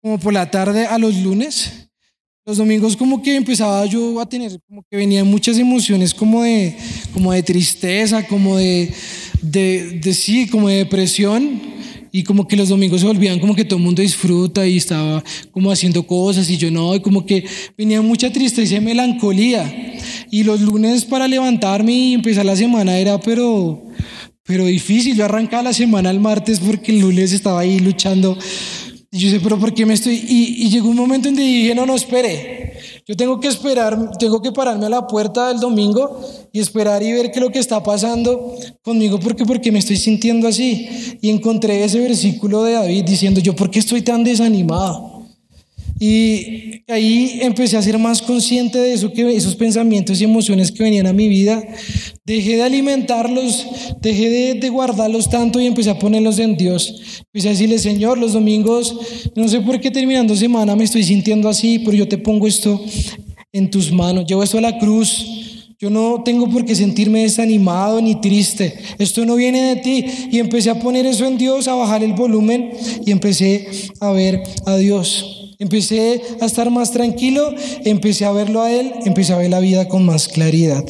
[0.00, 1.90] como por la tarde a los lunes,
[2.46, 6.74] los domingos como que empezaba yo a tener, como que venían muchas emociones como de,
[7.12, 8.90] como de tristeza, como de,
[9.42, 11.76] de, de sí, como de depresión.
[12.10, 15.22] Y como que los domingos se volvían como que todo el mundo disfruta y estaba
[15.50, 17.44] como haciendo cosas y yo no, y como que
[17.76, 20.00] venía mucha tristeza y melancolía.
[20.30, 23.87] Y los lunes para levantarme y empezar la semana era pero,
[24.48, 25.14] pero difícil.
[25.14, 28.36] Yo arrancaba la semana el martes porque el lunes estaba ahí luchando
[29.10, 30.22] y yo sé, pero ¿por qué me estoy...?
[30.28, 32.74] Y, llegó un momento en que dije, no, no, espere.
[33.06, 36.20] Yo tengo que esperar, tengo que pararme a la puerta del domingo
[36.52, 39.96] y esperar y ver qué es lo que está pasando conmigo, porque porque me estoy
[39.96, 40.88] sintiendo así.
[41.22, 45.17] Y encontré ese versículo de David diciendo, yo, ¿por qué estoy tan desanimado?
[46.00, 50.82] Y ahí empecé a ser más consciente de eso, que esos pensamientos y emociones que
[50.82, 51.62] venían a mi vida.
[52.24, 53.66] Dejé de alimentarlos,
[54.00, 57.22] dejé de, de, guardarlos tanto y empecé a ponerlos en Dios.
[57.32, 58.96] Empecé a decirle, Señor, los domingos,
[59.34, 62.80] no sé por qué terminando semana me estoy sintiendo así, pero yo te pongo esto
[63.52, 64.26] en tus manos.
[64.26, 65.26] Llevo esto a la cruz.
[65.80, 68.74] Yo no tengo por qué sentirme desanimado ni triste.
[68.98, 70.04] Esto no viene de ti.
[70.30, 72.70] Y empecé a poner eso en Dios, a bajar el volumen
[73.04, 73.68] y empecé
[74.00, 75.37] a ver a Dios.
[75.58, 77.52] Empecé a estar más tranquilo,
[77.84, 80.84] empecé a verlo a Él, empecé a ver la vida con más claridad.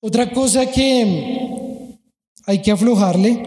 [0.00, 1.96] Otra cosa que
[2.44, 3.42] hay que aflojarle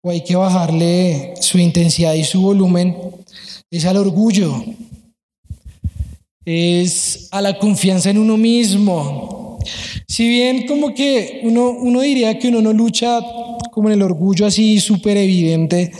[0.00, 2.96] o hay que bajarle su intensidad y su volumen
[3.70, 4.64] es al orgullo,
[6.44, 9.58] es a la confianza en uno mismo.
[10.06, 13.20] Si bien como que uno, uno diría que uno no lucha
[13.72, 15.90] como en el orgullo así súper evidente,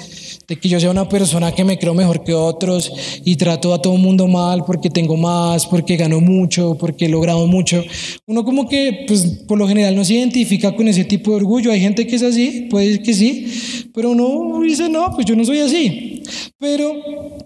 [0.49, 2.91] de que yo sea una persona que me creo mejor que otros
[3.23, 7.09] y trato a todo el mundo mal porque tengo más, porque gano mucho, porque he
[7.11, 7.85] logrado mucho.
[8.27, 11.71] Uno como que, pues por lo general no se identifica con ese tipo de orgullo.
[11.71, 13.47] Hay gente que es así, puede que sí,
[13.93, 16.23] pero uno dice, no, pues yo no soy así.
[16.57, 16.95] Pero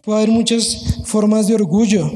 [0.03, 2.09] puede haber muchas formas de orgullo.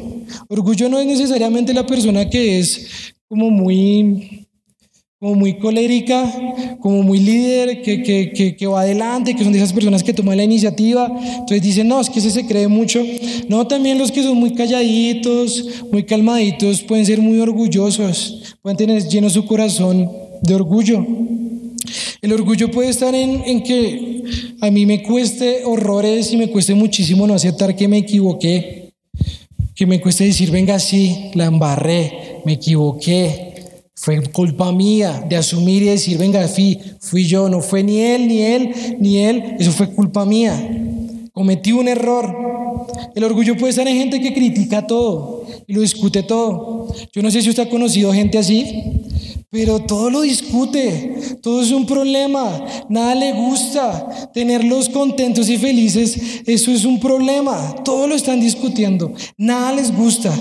[0.49, 4.46] Orgullo no es necesariamente la persona que es como muy
[5.27, 6.33] como muy colérica,
[6.79, 10.37] como muy líder, que, que, que, va adelante, que son de esas personas que toman
[10.37, 11.07] la iniciativa.
[11.09, 13.03] Entonces dicen, no, es que ese se cree mucho.
[13.49, 19.03] No, también los que son muy calladitos, muy calmaditos, pueden ser muy orgullosos, pueden tener
[19.09, 20.09] lleno su corazón
[20.43, 21.05] de orgullo.
[22.23, 24.23] El orgullo puede estar en, en que
[24.61, 28.93] a mí me cueste horrores y me cueste muchísimo no aceptar que me equivoqué,
[29.75, 33.46] que me cueste decir, venga, sí, la embarré, me equivoqué,
[33.99, 38.29] fue culpa mía de asumir y decir, venga, fui, fui yo, no fue ni él,
[38.29, 40.55] ni él, ni él, eso fue culpa mía.
[41.33, 42.47] Cometí un error.
[43.15, 46.95] El orgullo puede estar en gente que critica todo y lo discute todo.
[47.13, 48.85] Yo no sé si usted ha conocido gente así,
[49.51, 54.31] pero todo lo discute, todo es un problema, nada le gusta.
[54.35, 60.33] Tenerlos contentos y felices, eso es un problema, todo lo están discutiendo, nada les gusta.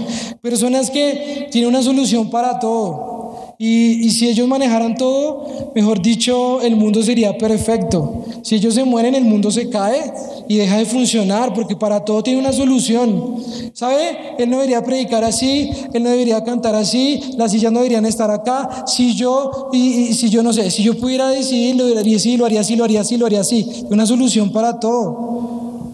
[0.42, 3.15] Personas que tienen una solución para todo
[3.58, 8.26] Y, si ellos manejaran todo, mejor dicho, el mundo sería perfecto.
[8.42, 10.14] Si ellos se mueren, el mundo se cae
[10.50, 13.38] y deja de funcionar, porque para todo tiene una solución.
[13.74, 14.36] ¿Sabe?
[14.38, 18.30] Él no debería predicar así, él no debería cantar así, las sillas no deberían estar
[18.30, 18.86] acá.
[18.88, 22.46] Si yo, y, si yo no sé, si yo pudiera decidir, lo haría así, lo
[22.46, 23.86] haría así, lo haría así, lo haría así.
[23.90, 25.94] Una solución para todo.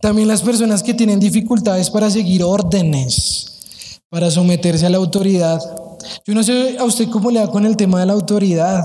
[0.00, 5.83] También las personas que tienen dificultades para seguir órdenes, para someterse a la autoridad.
[6.26, 8.84] Yo no sé a usted cómo le da con el tema de la autoridad,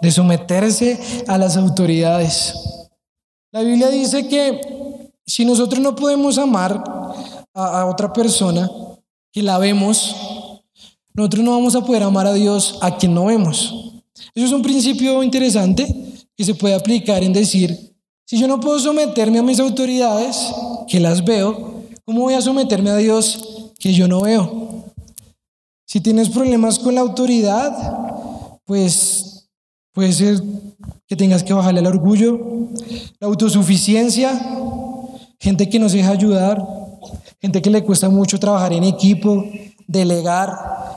[0.00, 2.54] de someterse a las autoridades.
[3.52, 6.82] La Biblia dice que si nosotros no podemos amar
[7.54, 8.68] a, otra persona
[9.32, 10.14] que la vemos,
[11.14, 14.02] nosotros no vamos a poder amar a Dios a quien no vemos.
[14.34, 15.86] Eso es un principio interesante
[16.36, 17.94] que se puede aplicar en decir,
[18.26, 20.52] si yo no puedo someterme a mis autoridades,
[20.88, 24.84] que las veo, ¿cómo voy a someterme a Dios que yo no veo?
[25.86, 27.72] Si tienes problemas con la autoridad,
[28.64, 29.48] pues
[29.92, 30.42] puede ser
[31.06, 32.70] que tengas que bajarle al orgullo,
[33.20, 34.30] la autosuficiencia,
[35.38, 36.62] gente que no se deja ayudar,
[37.40, 39.44] gente que le cuesta mucho trabajar en equipo,
[39.86, 40.50] delegar,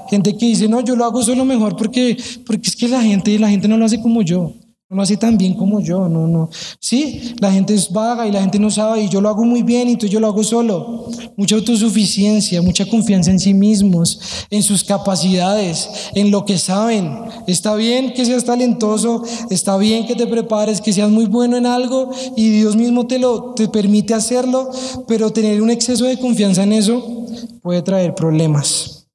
[0.10, 3.38] gente que dice, no, yo lo hago solo mejor porque, porque es que la gente,
[3.38, 4.54] la gente no lo hace como yo.
[4.90, 6.50] No lo hace tan bien como yo, no, no.
[6.80, 9.62] Sí, la gente es vaga y la gente no sabe y yo lo hago muy
[9.62, 11.10] bien y entonces yo lo hago solo.
[11.36, 17.20] Mucha autosuficiencia, mucha confianza en sí mismos, en sus capacidades, en lo que saben.
[17.48, 21.66] Está bien que seas talentoso, está bien que te prepares, que seas muy bueno en
[21.66, 24.70] algo y Dios mismo te lo te permite hacerlo,
[25.06, 27.26] pero tener un exceso de confianza en eso
[27.62, 29.10] puede traer problemas.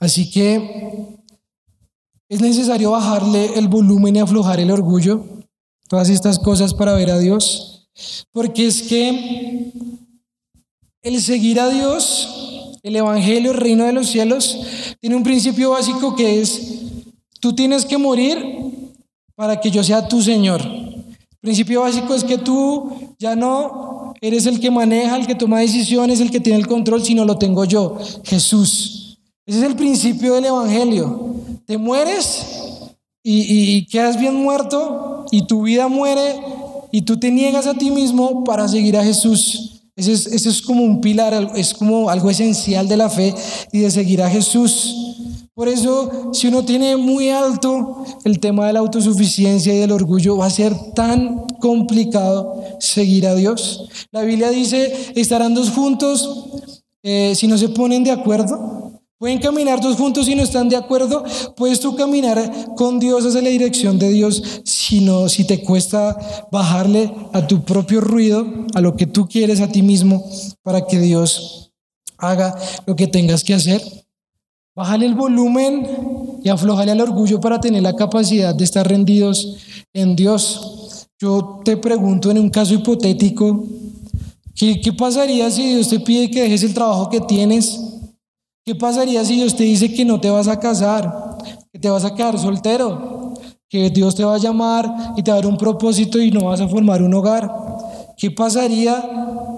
[0.00, 1.14] Así que
[2.28, 5.24] es necesario bajarle el volumen y aflojar el orgullo,
[5.88, 7.88] todas estas cosas para ver a Dios,
[8.32, 9.72] porque es que
[11.02, 14.58] el seguir a Dios, el Evangelio, el reino de los cielos,
[15.00, 16.82] tiene un principio básico que es,
[17.40, 18.92] tú tienes que morir
[19.34, 20.62] para que yo sea tu Señor.
[20.62, 25.60] El principio básico es que tú ya no eres el que maneja, el que toma
[25.60, 29.18] decisiones, el que tiene el control, sino lo tengo yo, Jesús.
[29.44, 32.44] Ese es el principio del Evangelio te mueres
[33.22, 36.36] y, quedas bien muerto y tu vida muere
[36.92, 39.82] y tú te niegas a ti mismo para seguir a Jesús.
[39.96, 43.34] Ese es, ese es como un pilar, es como algo esencial de la fe
[43.72, 45.04] y de seguir a Jesús.
[45.54, 50.36] Por eso, si uno tiene muy alto el tema de la autosuficiencia y del orgullo,
[50.36, 53.88] va a ser tan complicado seguir a Dios.
[54.10, 56.50] La Biblia dice, estarán dos juntos
[57.04, 58.73] eh, si no se ponen de acuerdo.
[59.18, 61.24] Pueden caminar dos juntos si no están de acuerdo.
[61.56, 66.18] Puedes tú caminar con Dios hacia la dirección de Dios si no, si te cuesta
[66.50, 70.24] bajarle a tu propio ruido, a lo que tú quieres a ti mismo,
[70.62, 71.72] para que Dios
[72.18, 73.80] haga lo que tengas que hacer.
[74.74, 75.86] Bájale el volumen
[76.42, 79.56] y aflojale al orgullo para tener la capacidad de estar rendidos
[79.92, 81.06] en Dios.
[81.20, 83.64] Yo te pregunto en un caso hipotético,
[84.56, 87.93] ¿qué, qué pasaría si Dios te pide que dejes el trabajo que tienes?
[88.66, 91.36] ¿Qué pasaría si Dios te dice que no te vas a casar,
[91.70, 93.34] que te vas a quedar soltero,
[93.68, 96.46] que Dios te va a llamar y te va a dar un propósito y no
[96.46, 97.52] vas a formar un hogar?
[98.16, 99.04] ¿Qué pasaría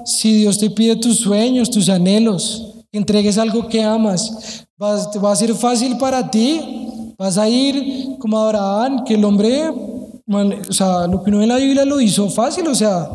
[0.05, 4.67] si Dios te pide tus sueños, tus anhelos, que entregues algo que amas?
[4.83, 4.95] ¿Va,
[5.31, 7.15] a ser fácil para ti?
[7.17, 11.59] ¿Vas a ir como Abraham, que el hombre, o sea, lo que uno en la
[11.59, 13.09] Biblia lo hizo fácil, o sea,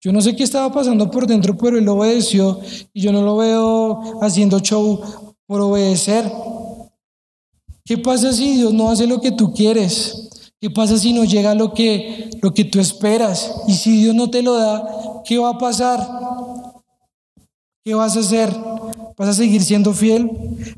[0.00, 2.58] yo no sé qué estaba pasando por dentro, pero él obedeció
[2.92, 5.00] y yo no lo veo haciendo show
[5.48, 6.30] por obedecer.
[7.84, 10.52] ¿Qué pasa si Dios no hace lo que tú quieres?
[10.60, 13.50] ¿Qué pasa si no llega lo que, lo que tú esperas?
[13.66, 16.06] Y si Dios no te lo da, ¿qué va a pasar?
[17.82, 18.54] ¿Qué vas a hacer?
[19.16, 20.30] ¿Vas a seguir siendo fiel?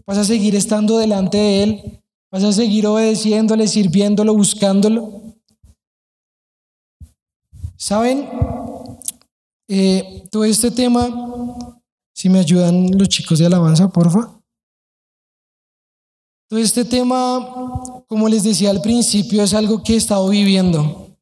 [0.06, 2.02] ¿Vas a seguir estando delante de Él?
[2.30, 5.20] ¿Vas a seguir obedeciéndole, sirviéndolo, buscándolo?
[7.76, 8.28] ¿Saben?
[9.66, 11.08] Eh, todo este tema,
[12.14, 14.39] si me ayudan los chicos de alabanza, porfa.
[16.50, 21.16] Todo este tema, como les decía al principio, es algo que he estado viviendo,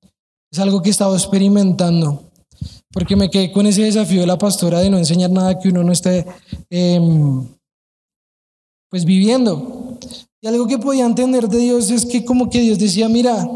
[0.51, 2.31] es algo que he estado experimentando,
[2.91, 5.85] porque me quedé con ese desafío de la pastora de no enseñar nada que uno
[5.85, 6.24] no esté
[6.70, 7.47] em,
[8.89, 9.99] pues viviendo.
[10.41, 13.47] Y algo que podía entender de Dios es que como que Dios decía, mira,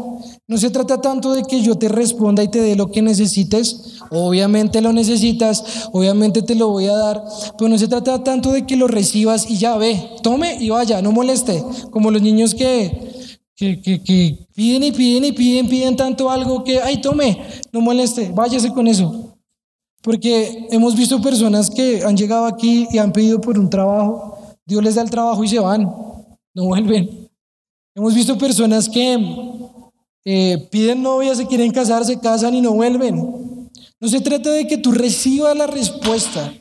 [0.47, 3.99] no se trata tanto de que yo te responda y te dé lo que necesites.
[4.09, 7.23] Obviamente lo necesitas, obviamente te lo voy a dar,
[7.57, 11.01] pero no se trata tanto de que lo recibas y ya ve, tome y vaya,
[11.01, 11.63] no moleste.
[11.91, 16.81] Como los niños que, que, que, piden y piden y piden, piden tanto algo que,
[16.81, 17.41] ay, tome,
[17.71, 19.37] no moleste, váyase con eso.
[20.01, 24.83] Porque hemos visto personas que han llegado aquí y han pedido por un trabajo, Dios
[24.83, 25.83] les da el trabajo y se van.
[26.53, 27.29] no vuelven.
[27.95, 29.17] Hemos visto personas que
[30.25, 33.15] eh, piden novia, se quieren casar, se casan y no vuelven.
[33.99, 36.53] No se trata de que tú recibas la respuesta.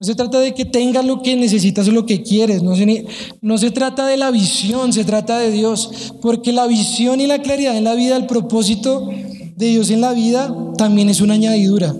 [0.00, 2.62] No se trata de que tengas lo que necesitas o lo que quieres.
[2.62, 3.06] No se,
[3.40, 6.14] no se trata de la visión, se trata de Dios.
[6.20, 9.08] Porque la visión y la claridad en la vida, el propósito
[9.56, 11.94] de Dios en la vida, también es una añadidura.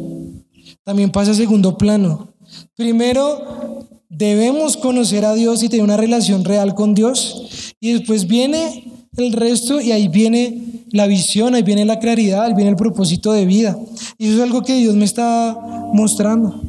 [0.85, 2.35] También pasa a segundo plano.
[2.75, 7.75] Primero, debemos conocer a Dios y tener una relación real con Dios.
[7.79, 8.85] Y después viene
[9.17, 13.33] el resto y ahí viene la visión, ahí viene la claridad, ahí viene el propósito
[13.33, 13.79] de vida.
[14.19, 15.59] Y eso es algo que Dios me está
[15.93, 16.63] mostrando.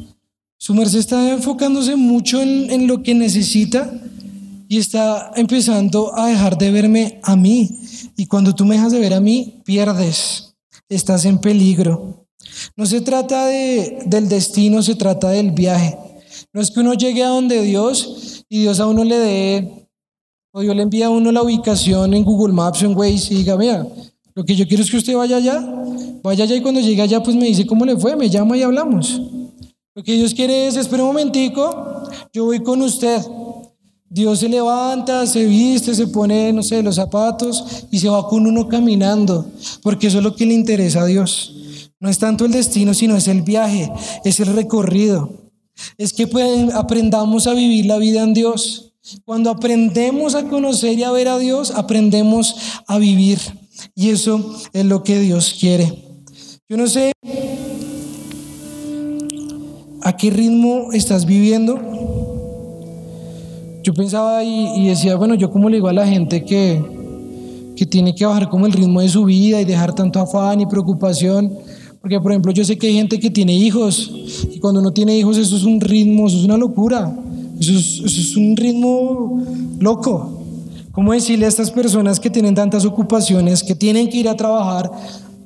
[0.58, 3.92] Su merced está enfocándose mucho en, en lo que necesita
[4.68, 7.80] y está empezando a dejar de verme a mí.
[8.16, 10.54] Y cuando tú me dejas de ver a mí, pierdes,
[10.88, 12.26] estás en peligro.
[12.76, 15.96] No se trata de, del destino, se trata del viaje.
[16.52, 19.83] No es que uno llegue a donde Dios y Dios a uno le dé
[20.56, 23.38] o yo le envía a uno la ubicación en Google Maps o en Waze y
[23.38, 23.84] diga, mira,
[24.36, 25.60] lo que yo quiero es que usted vaya allá,
[26.22, 28.62] vaya allá y cuando llegue allá pues me dice cómo le fue, me llama y
[28.62, 29.20] hablamos.
[29.96, 33.20] Lo que Dios quiere es, espera un momentico, yo voy con usted.
[34.08, 38.46] Dios se levanta, se viste, se pone, no sé, los zapatos y se va con
[38.46, 39.44] uno caminando,
[39.82, 41.90] porque eso es lo que le interesa a Dios.
[41.98, 43.90] No es tanto el destino, sino es el viaje,
[44.24, 45.30] es el recorrido.
[45.98, 48.93] Es que pues, aprendamos a vivir la vida en Dios.
[49.26, 53.38] Cuando aprendemos a conocer y a ver a Dios, aprendemos a vivir.
[53.94, 55.92] Y eso es lo que Dios quiere.
[56.68, 57.12] Yo no sé
[60.00, 61.78] a qué ritmo estás viviendo.
[63.82, 66.82] Yo pensaba y, decía, bueno, yo como le digo a la gente que,
[67.76, 70.66] que tiene que bajar como el ritmo de su vida y dejar tanto afán y
[70.66, 71.52] preocupación.
[72.00, 74.10] Porque, por ejemplo, yo sé que hay gente que tiene hijos
[74.50, 77.14] y cuando uno tiene hijos eso es un ritmo, eso es una locura.
[77.68, 79.42] Eso es, un ritmo
[79.80, 80.42] loco.
[80.92, 84.90] ¿Cómo decirle a estas personas que tienen tantas ocupaciones, que tienen que ir a trabajar,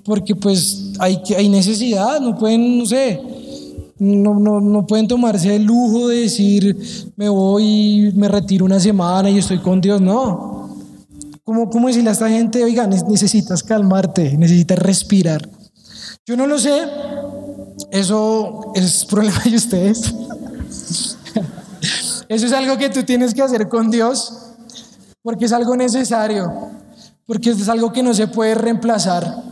[0.04, 3.20] porque pues hay, hay necesidad, no pueden, no sé,
[3.98, 6.76] no, no, no, pueden tomarse el lujo de decir,
[7.16, 10.68] me voy, me retiro una semana y estoy con Dios, no.
[11.44, 15.48] ¿Cómo, cómo decirle a esta gente, oiga, necesitas calmarte, necesitas respirar?
[16.26, 16.82] Yo no lo sé,
[17.90, 20.14] eso es problema de ustedes.
[22.28, 24.48] Eso es algo que tú tienes que hacer con Dios
[25.22, 26.50] porque es algo necesario,
[27.26, 29.44] porque es algo que no se puede reemplazar.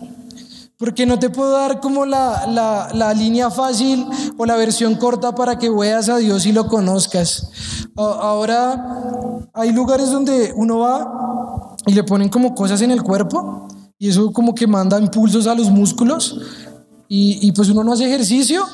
[0.78, 2.46] Porque no te puedo dar como la,
[2.92, 4.06] la, línea fácil
[4.36, 7.50] o la versión corta para que veas a Dios y lo conozcas.
[7.96, 13.68] Ahora hay lugares donde uno va y le ponen como cosas en el cuerpo
[13.98, 16.40] y eso como que manda impulsos a los músculos
[17.08, 18.66] y, y pues uno no hace ejercicio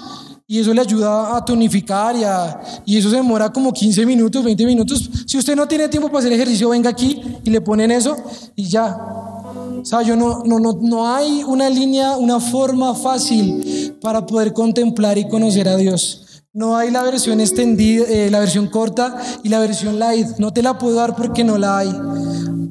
[0.52, 4.66] y eso le ayuda a tonificar y, y eso se demora como 15 minutos, 20
[4.66, 5.08] minutos.
[5.24, 8.14] Si usted no tiene tiempo para hacer ejercicio, venga aquí y le ponen eso
[8.54, 8.94] y ya.
[8.94, 14.52] O sea, yo no, no, no, no hay una línea, una forma fácil para poder
[14.52, 16.44] contemplar y conocer a Dios.
[16.52, 20.36] No hay la versión extendida, eh, la versión corta y la versión light.
[20.36, 21.90] No te la puedo dar porque no la hay.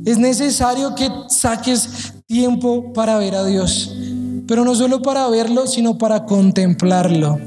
[0.06, 3.92] Es necesario que saques tiempo para ver a Dios.
[4.48, 7.38] Pero no solo para verlo, sino para contemplarlo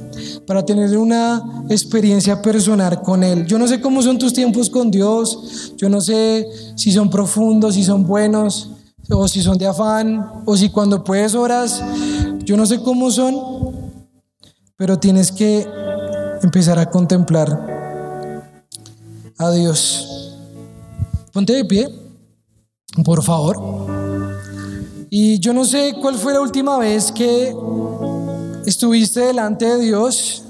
[0.47, 3.47] para tener una experiencia personal con Él.
[3.47, 7.75] Yo no sé cómo son tus tiempos con Dios, yo no sé si son profundos,
[7.75, 8.71] si son buenos,
[9.11, 11.83] o si son de afán, o si cuando puedes oras,
[12.45, 13.37] yo no sé cómo son,
[14.77, 15.67] pero tienes que
[16.43, 18.43] empezar a contemplar
[19.39, 20.37] a Dios.
[21.33, 21.89] Ponte de pie,
[23.05, 24.04] por favor.
[25.17, 27.55] Y yo no sé cuál fue la última vez que
[28.67, 30.43] estuviste delante de Dios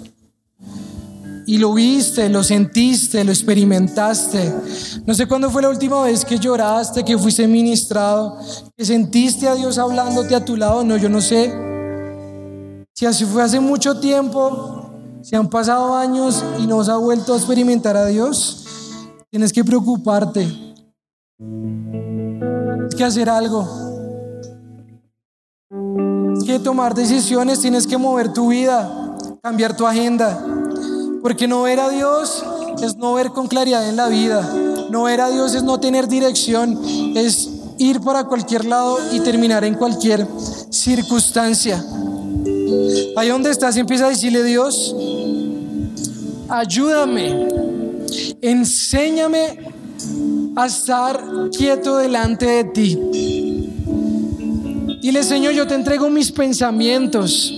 [1.47, 4.55] y lo viste, lo sentiste, lo experimentaste.
[5.05, 8.39] No sé cuándo fue la última vez que lloraste, que fuiste ministrado,
[8.75, 10.83] que sentiste a Dios hablándote a tu lado.
[10.83, 11.53] No, yo no sé.
[12.95, 17.37] Si así fue hace mucho tiempo, si han pasado años y no has vuelto a
[17.37, 18.65] experimentar a Dios,
[19.29, 20.51] tienes que preocuparte.
[21.37, 23.93] Tienes que hacer algo
[26.45, 30.45] que tomar decisiones, tienes que mover tu vida, cambiar tu agenda.
[31.23, 32.45] Porque no ver a Dios
[32.83, 34.49] es no ver con claridad en la vida.
[34.91, 36.79] No ver a Dios es no tener dirección,
[37.17, 40.27] es ir para cualquier lado y terminar en cualquier
[40.71, 41.85] circunstancia.
[43.17, 44.95] Ahí donde estás empieza a decirle Dios,
[46.49, 47.49] ayúdame,
[48.43, 49.73] enséñame
[50.57, 51.21] a estar
[51.57, 53.34] quieto delante de ti.
[55.05, 57.53] Dile, Señor, yo te entrego mis pensamientos,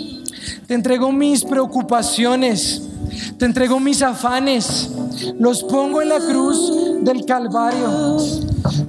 [0.67, 2.83] te entrego mis preocupaciones,
[3.39, 4.91] te entrego mis afanes,
[5.39, 8.17] los pongo en la cruz del Calvario.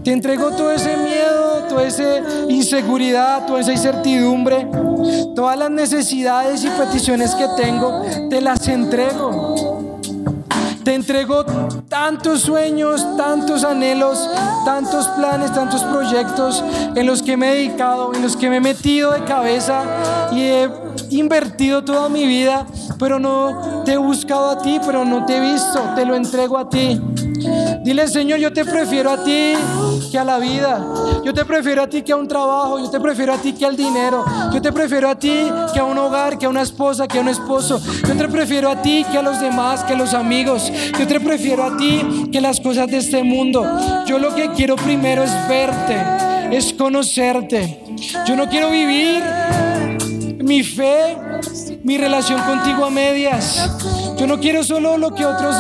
[0.04, 4.68] Te entrego todo ese miedo, toda esa inseguridad, toda esa incertidumbre,
[5.36, 9.77] todas las necesidades y peticiones que tengo, te las entrego.
[10.88, 11.44] Te entrego
[11.90, 14.26] tantos sueños, tantos anhelos,
[14.64, 16.64] tantos planes, tantos proyectos
[16.96, 19.84] en los que me he dedicado, en los que me he metido de cabeza
[20.32, 20.70] y he
[21.10, 22.66] invertido toda mi vida,
[22.98, 26.58] pero no te he buscado a ti, pero no te he visto, te lo entrego
[26.58, 27.02] a ti.
[27.84, 29.56] Dile, Señor, yo te prefiero a ti
[30.12, 30.86] que a la vida.
[31.24, 32.80] Yo te prefiero a ti que a un trabajo.
[32.80, 34.26] Yo te prefiero a ti que al dinero.
[34.54, 37.22] Yo te prefiero a ti que a un hogar, que a una esposa, que a
[37.22, 37.82] un esposo.
[38.08, 40.72] Yo te prefiero a ti que a los demás, que a los amigos.
[40.98, 43.66] Yo te prefiero a ti que las cosas de este mundo.
[44.06, 47.84] Yo lo que quiero primero es verte, es conocerte.
[48.26, 49.24] Yo no quiero vivir
[50.40, 51.18] mi fe,
[51.84, 53.70] mi relación contigo a medias.
[54.18, 55.56] Yo no quiero solo lo que otros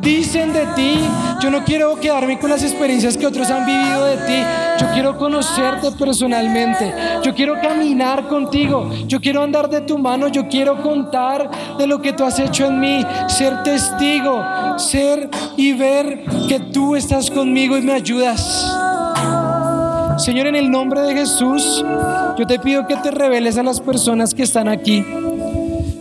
[0.00, 0.98] dicen de ti.
[1.40, 4.42] Yo no quiero quedarme con las experiencias que otros han vivido de ti.
[4.78, 6.94] Yo quiero conocerte personalmente.
[7.22, 8.90] Yo quiero caminar contigo.
[9.06, 10.28] Yo quiero andar de tu mano.
[10.28, 13.04] Yo quiero contar de lo que tú has hecho en mí.
[13.28, 14.44] Ser testigo.
[14.78, 18.64] Ser y ver que tú estás conmigo y me ayudas.
[20.18, 21.84] Señor, en el nombre de Jesús,
[22.38, 25.04] yo te pido que te reveles a las personas que están aquí.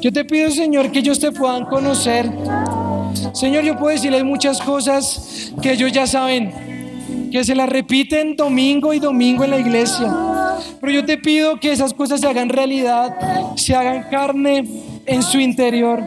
[0.03, 2.29] Yo te pido, Señor, que ellos te puedan conocer.
[3.31, 8.93] Señor, yo puedo decirles muchas cosas que ellos ya saben, que se las repiten domingo
[8.93, 10.13] y domingo en la iglesia.
[10.81, 13.15] Pero yo te pido que esas cosas se hagan realidad,
[13.55, 14.67] se hagan carne
[15.05, 16.03] en su interior.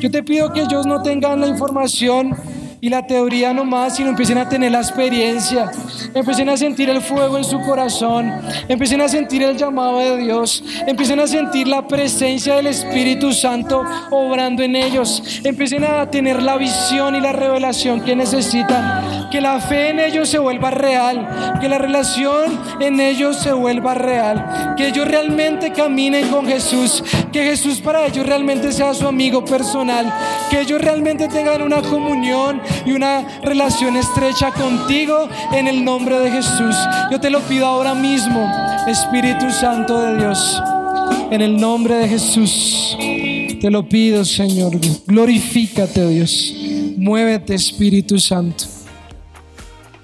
[0.00, 2.36] Yo te pido que ellos no tengan la información
[2.80, 5.70] y la teoría nomás, sino empiecen a tener la experiencia,
[6.14, 8.32] empiecen a sentir el fuego en su corazón,
[8.68, 13.84] empiecen a sentir el llamado de Dios, empiecen a sentir la presencia del Espíritu Santo
[14.10, 19.60] obrando en ellos, empiecen a tener la visión y la revelación que necesitan, que la
[19.60, 24.88] fe en ellos se vuelva real, que la relación en ellos se vuelva real, que
[24.88, 30.10] ellos realmente caminen con Jesús, que Jesús para ellos realmente sea su amigo personal,
[30.50, 36.30] que ellos realmente tengan una comunión y una relación estrecha contigo en el nombre de
[36.30, 36.76] Jesús.
[37.10, 38.50] Yo te lo pido ahora mismo,
[38.86, 40.62] Espíritu Santo de Dios,
[41.30, 42.96] en el nombre de Jesús.
[43.60, 44.78] Te lo pido, Señor.
[45.06, 46.54] Glorifícate, Dios.
[46.96, 48.64] Muévete, Espíritu Santo.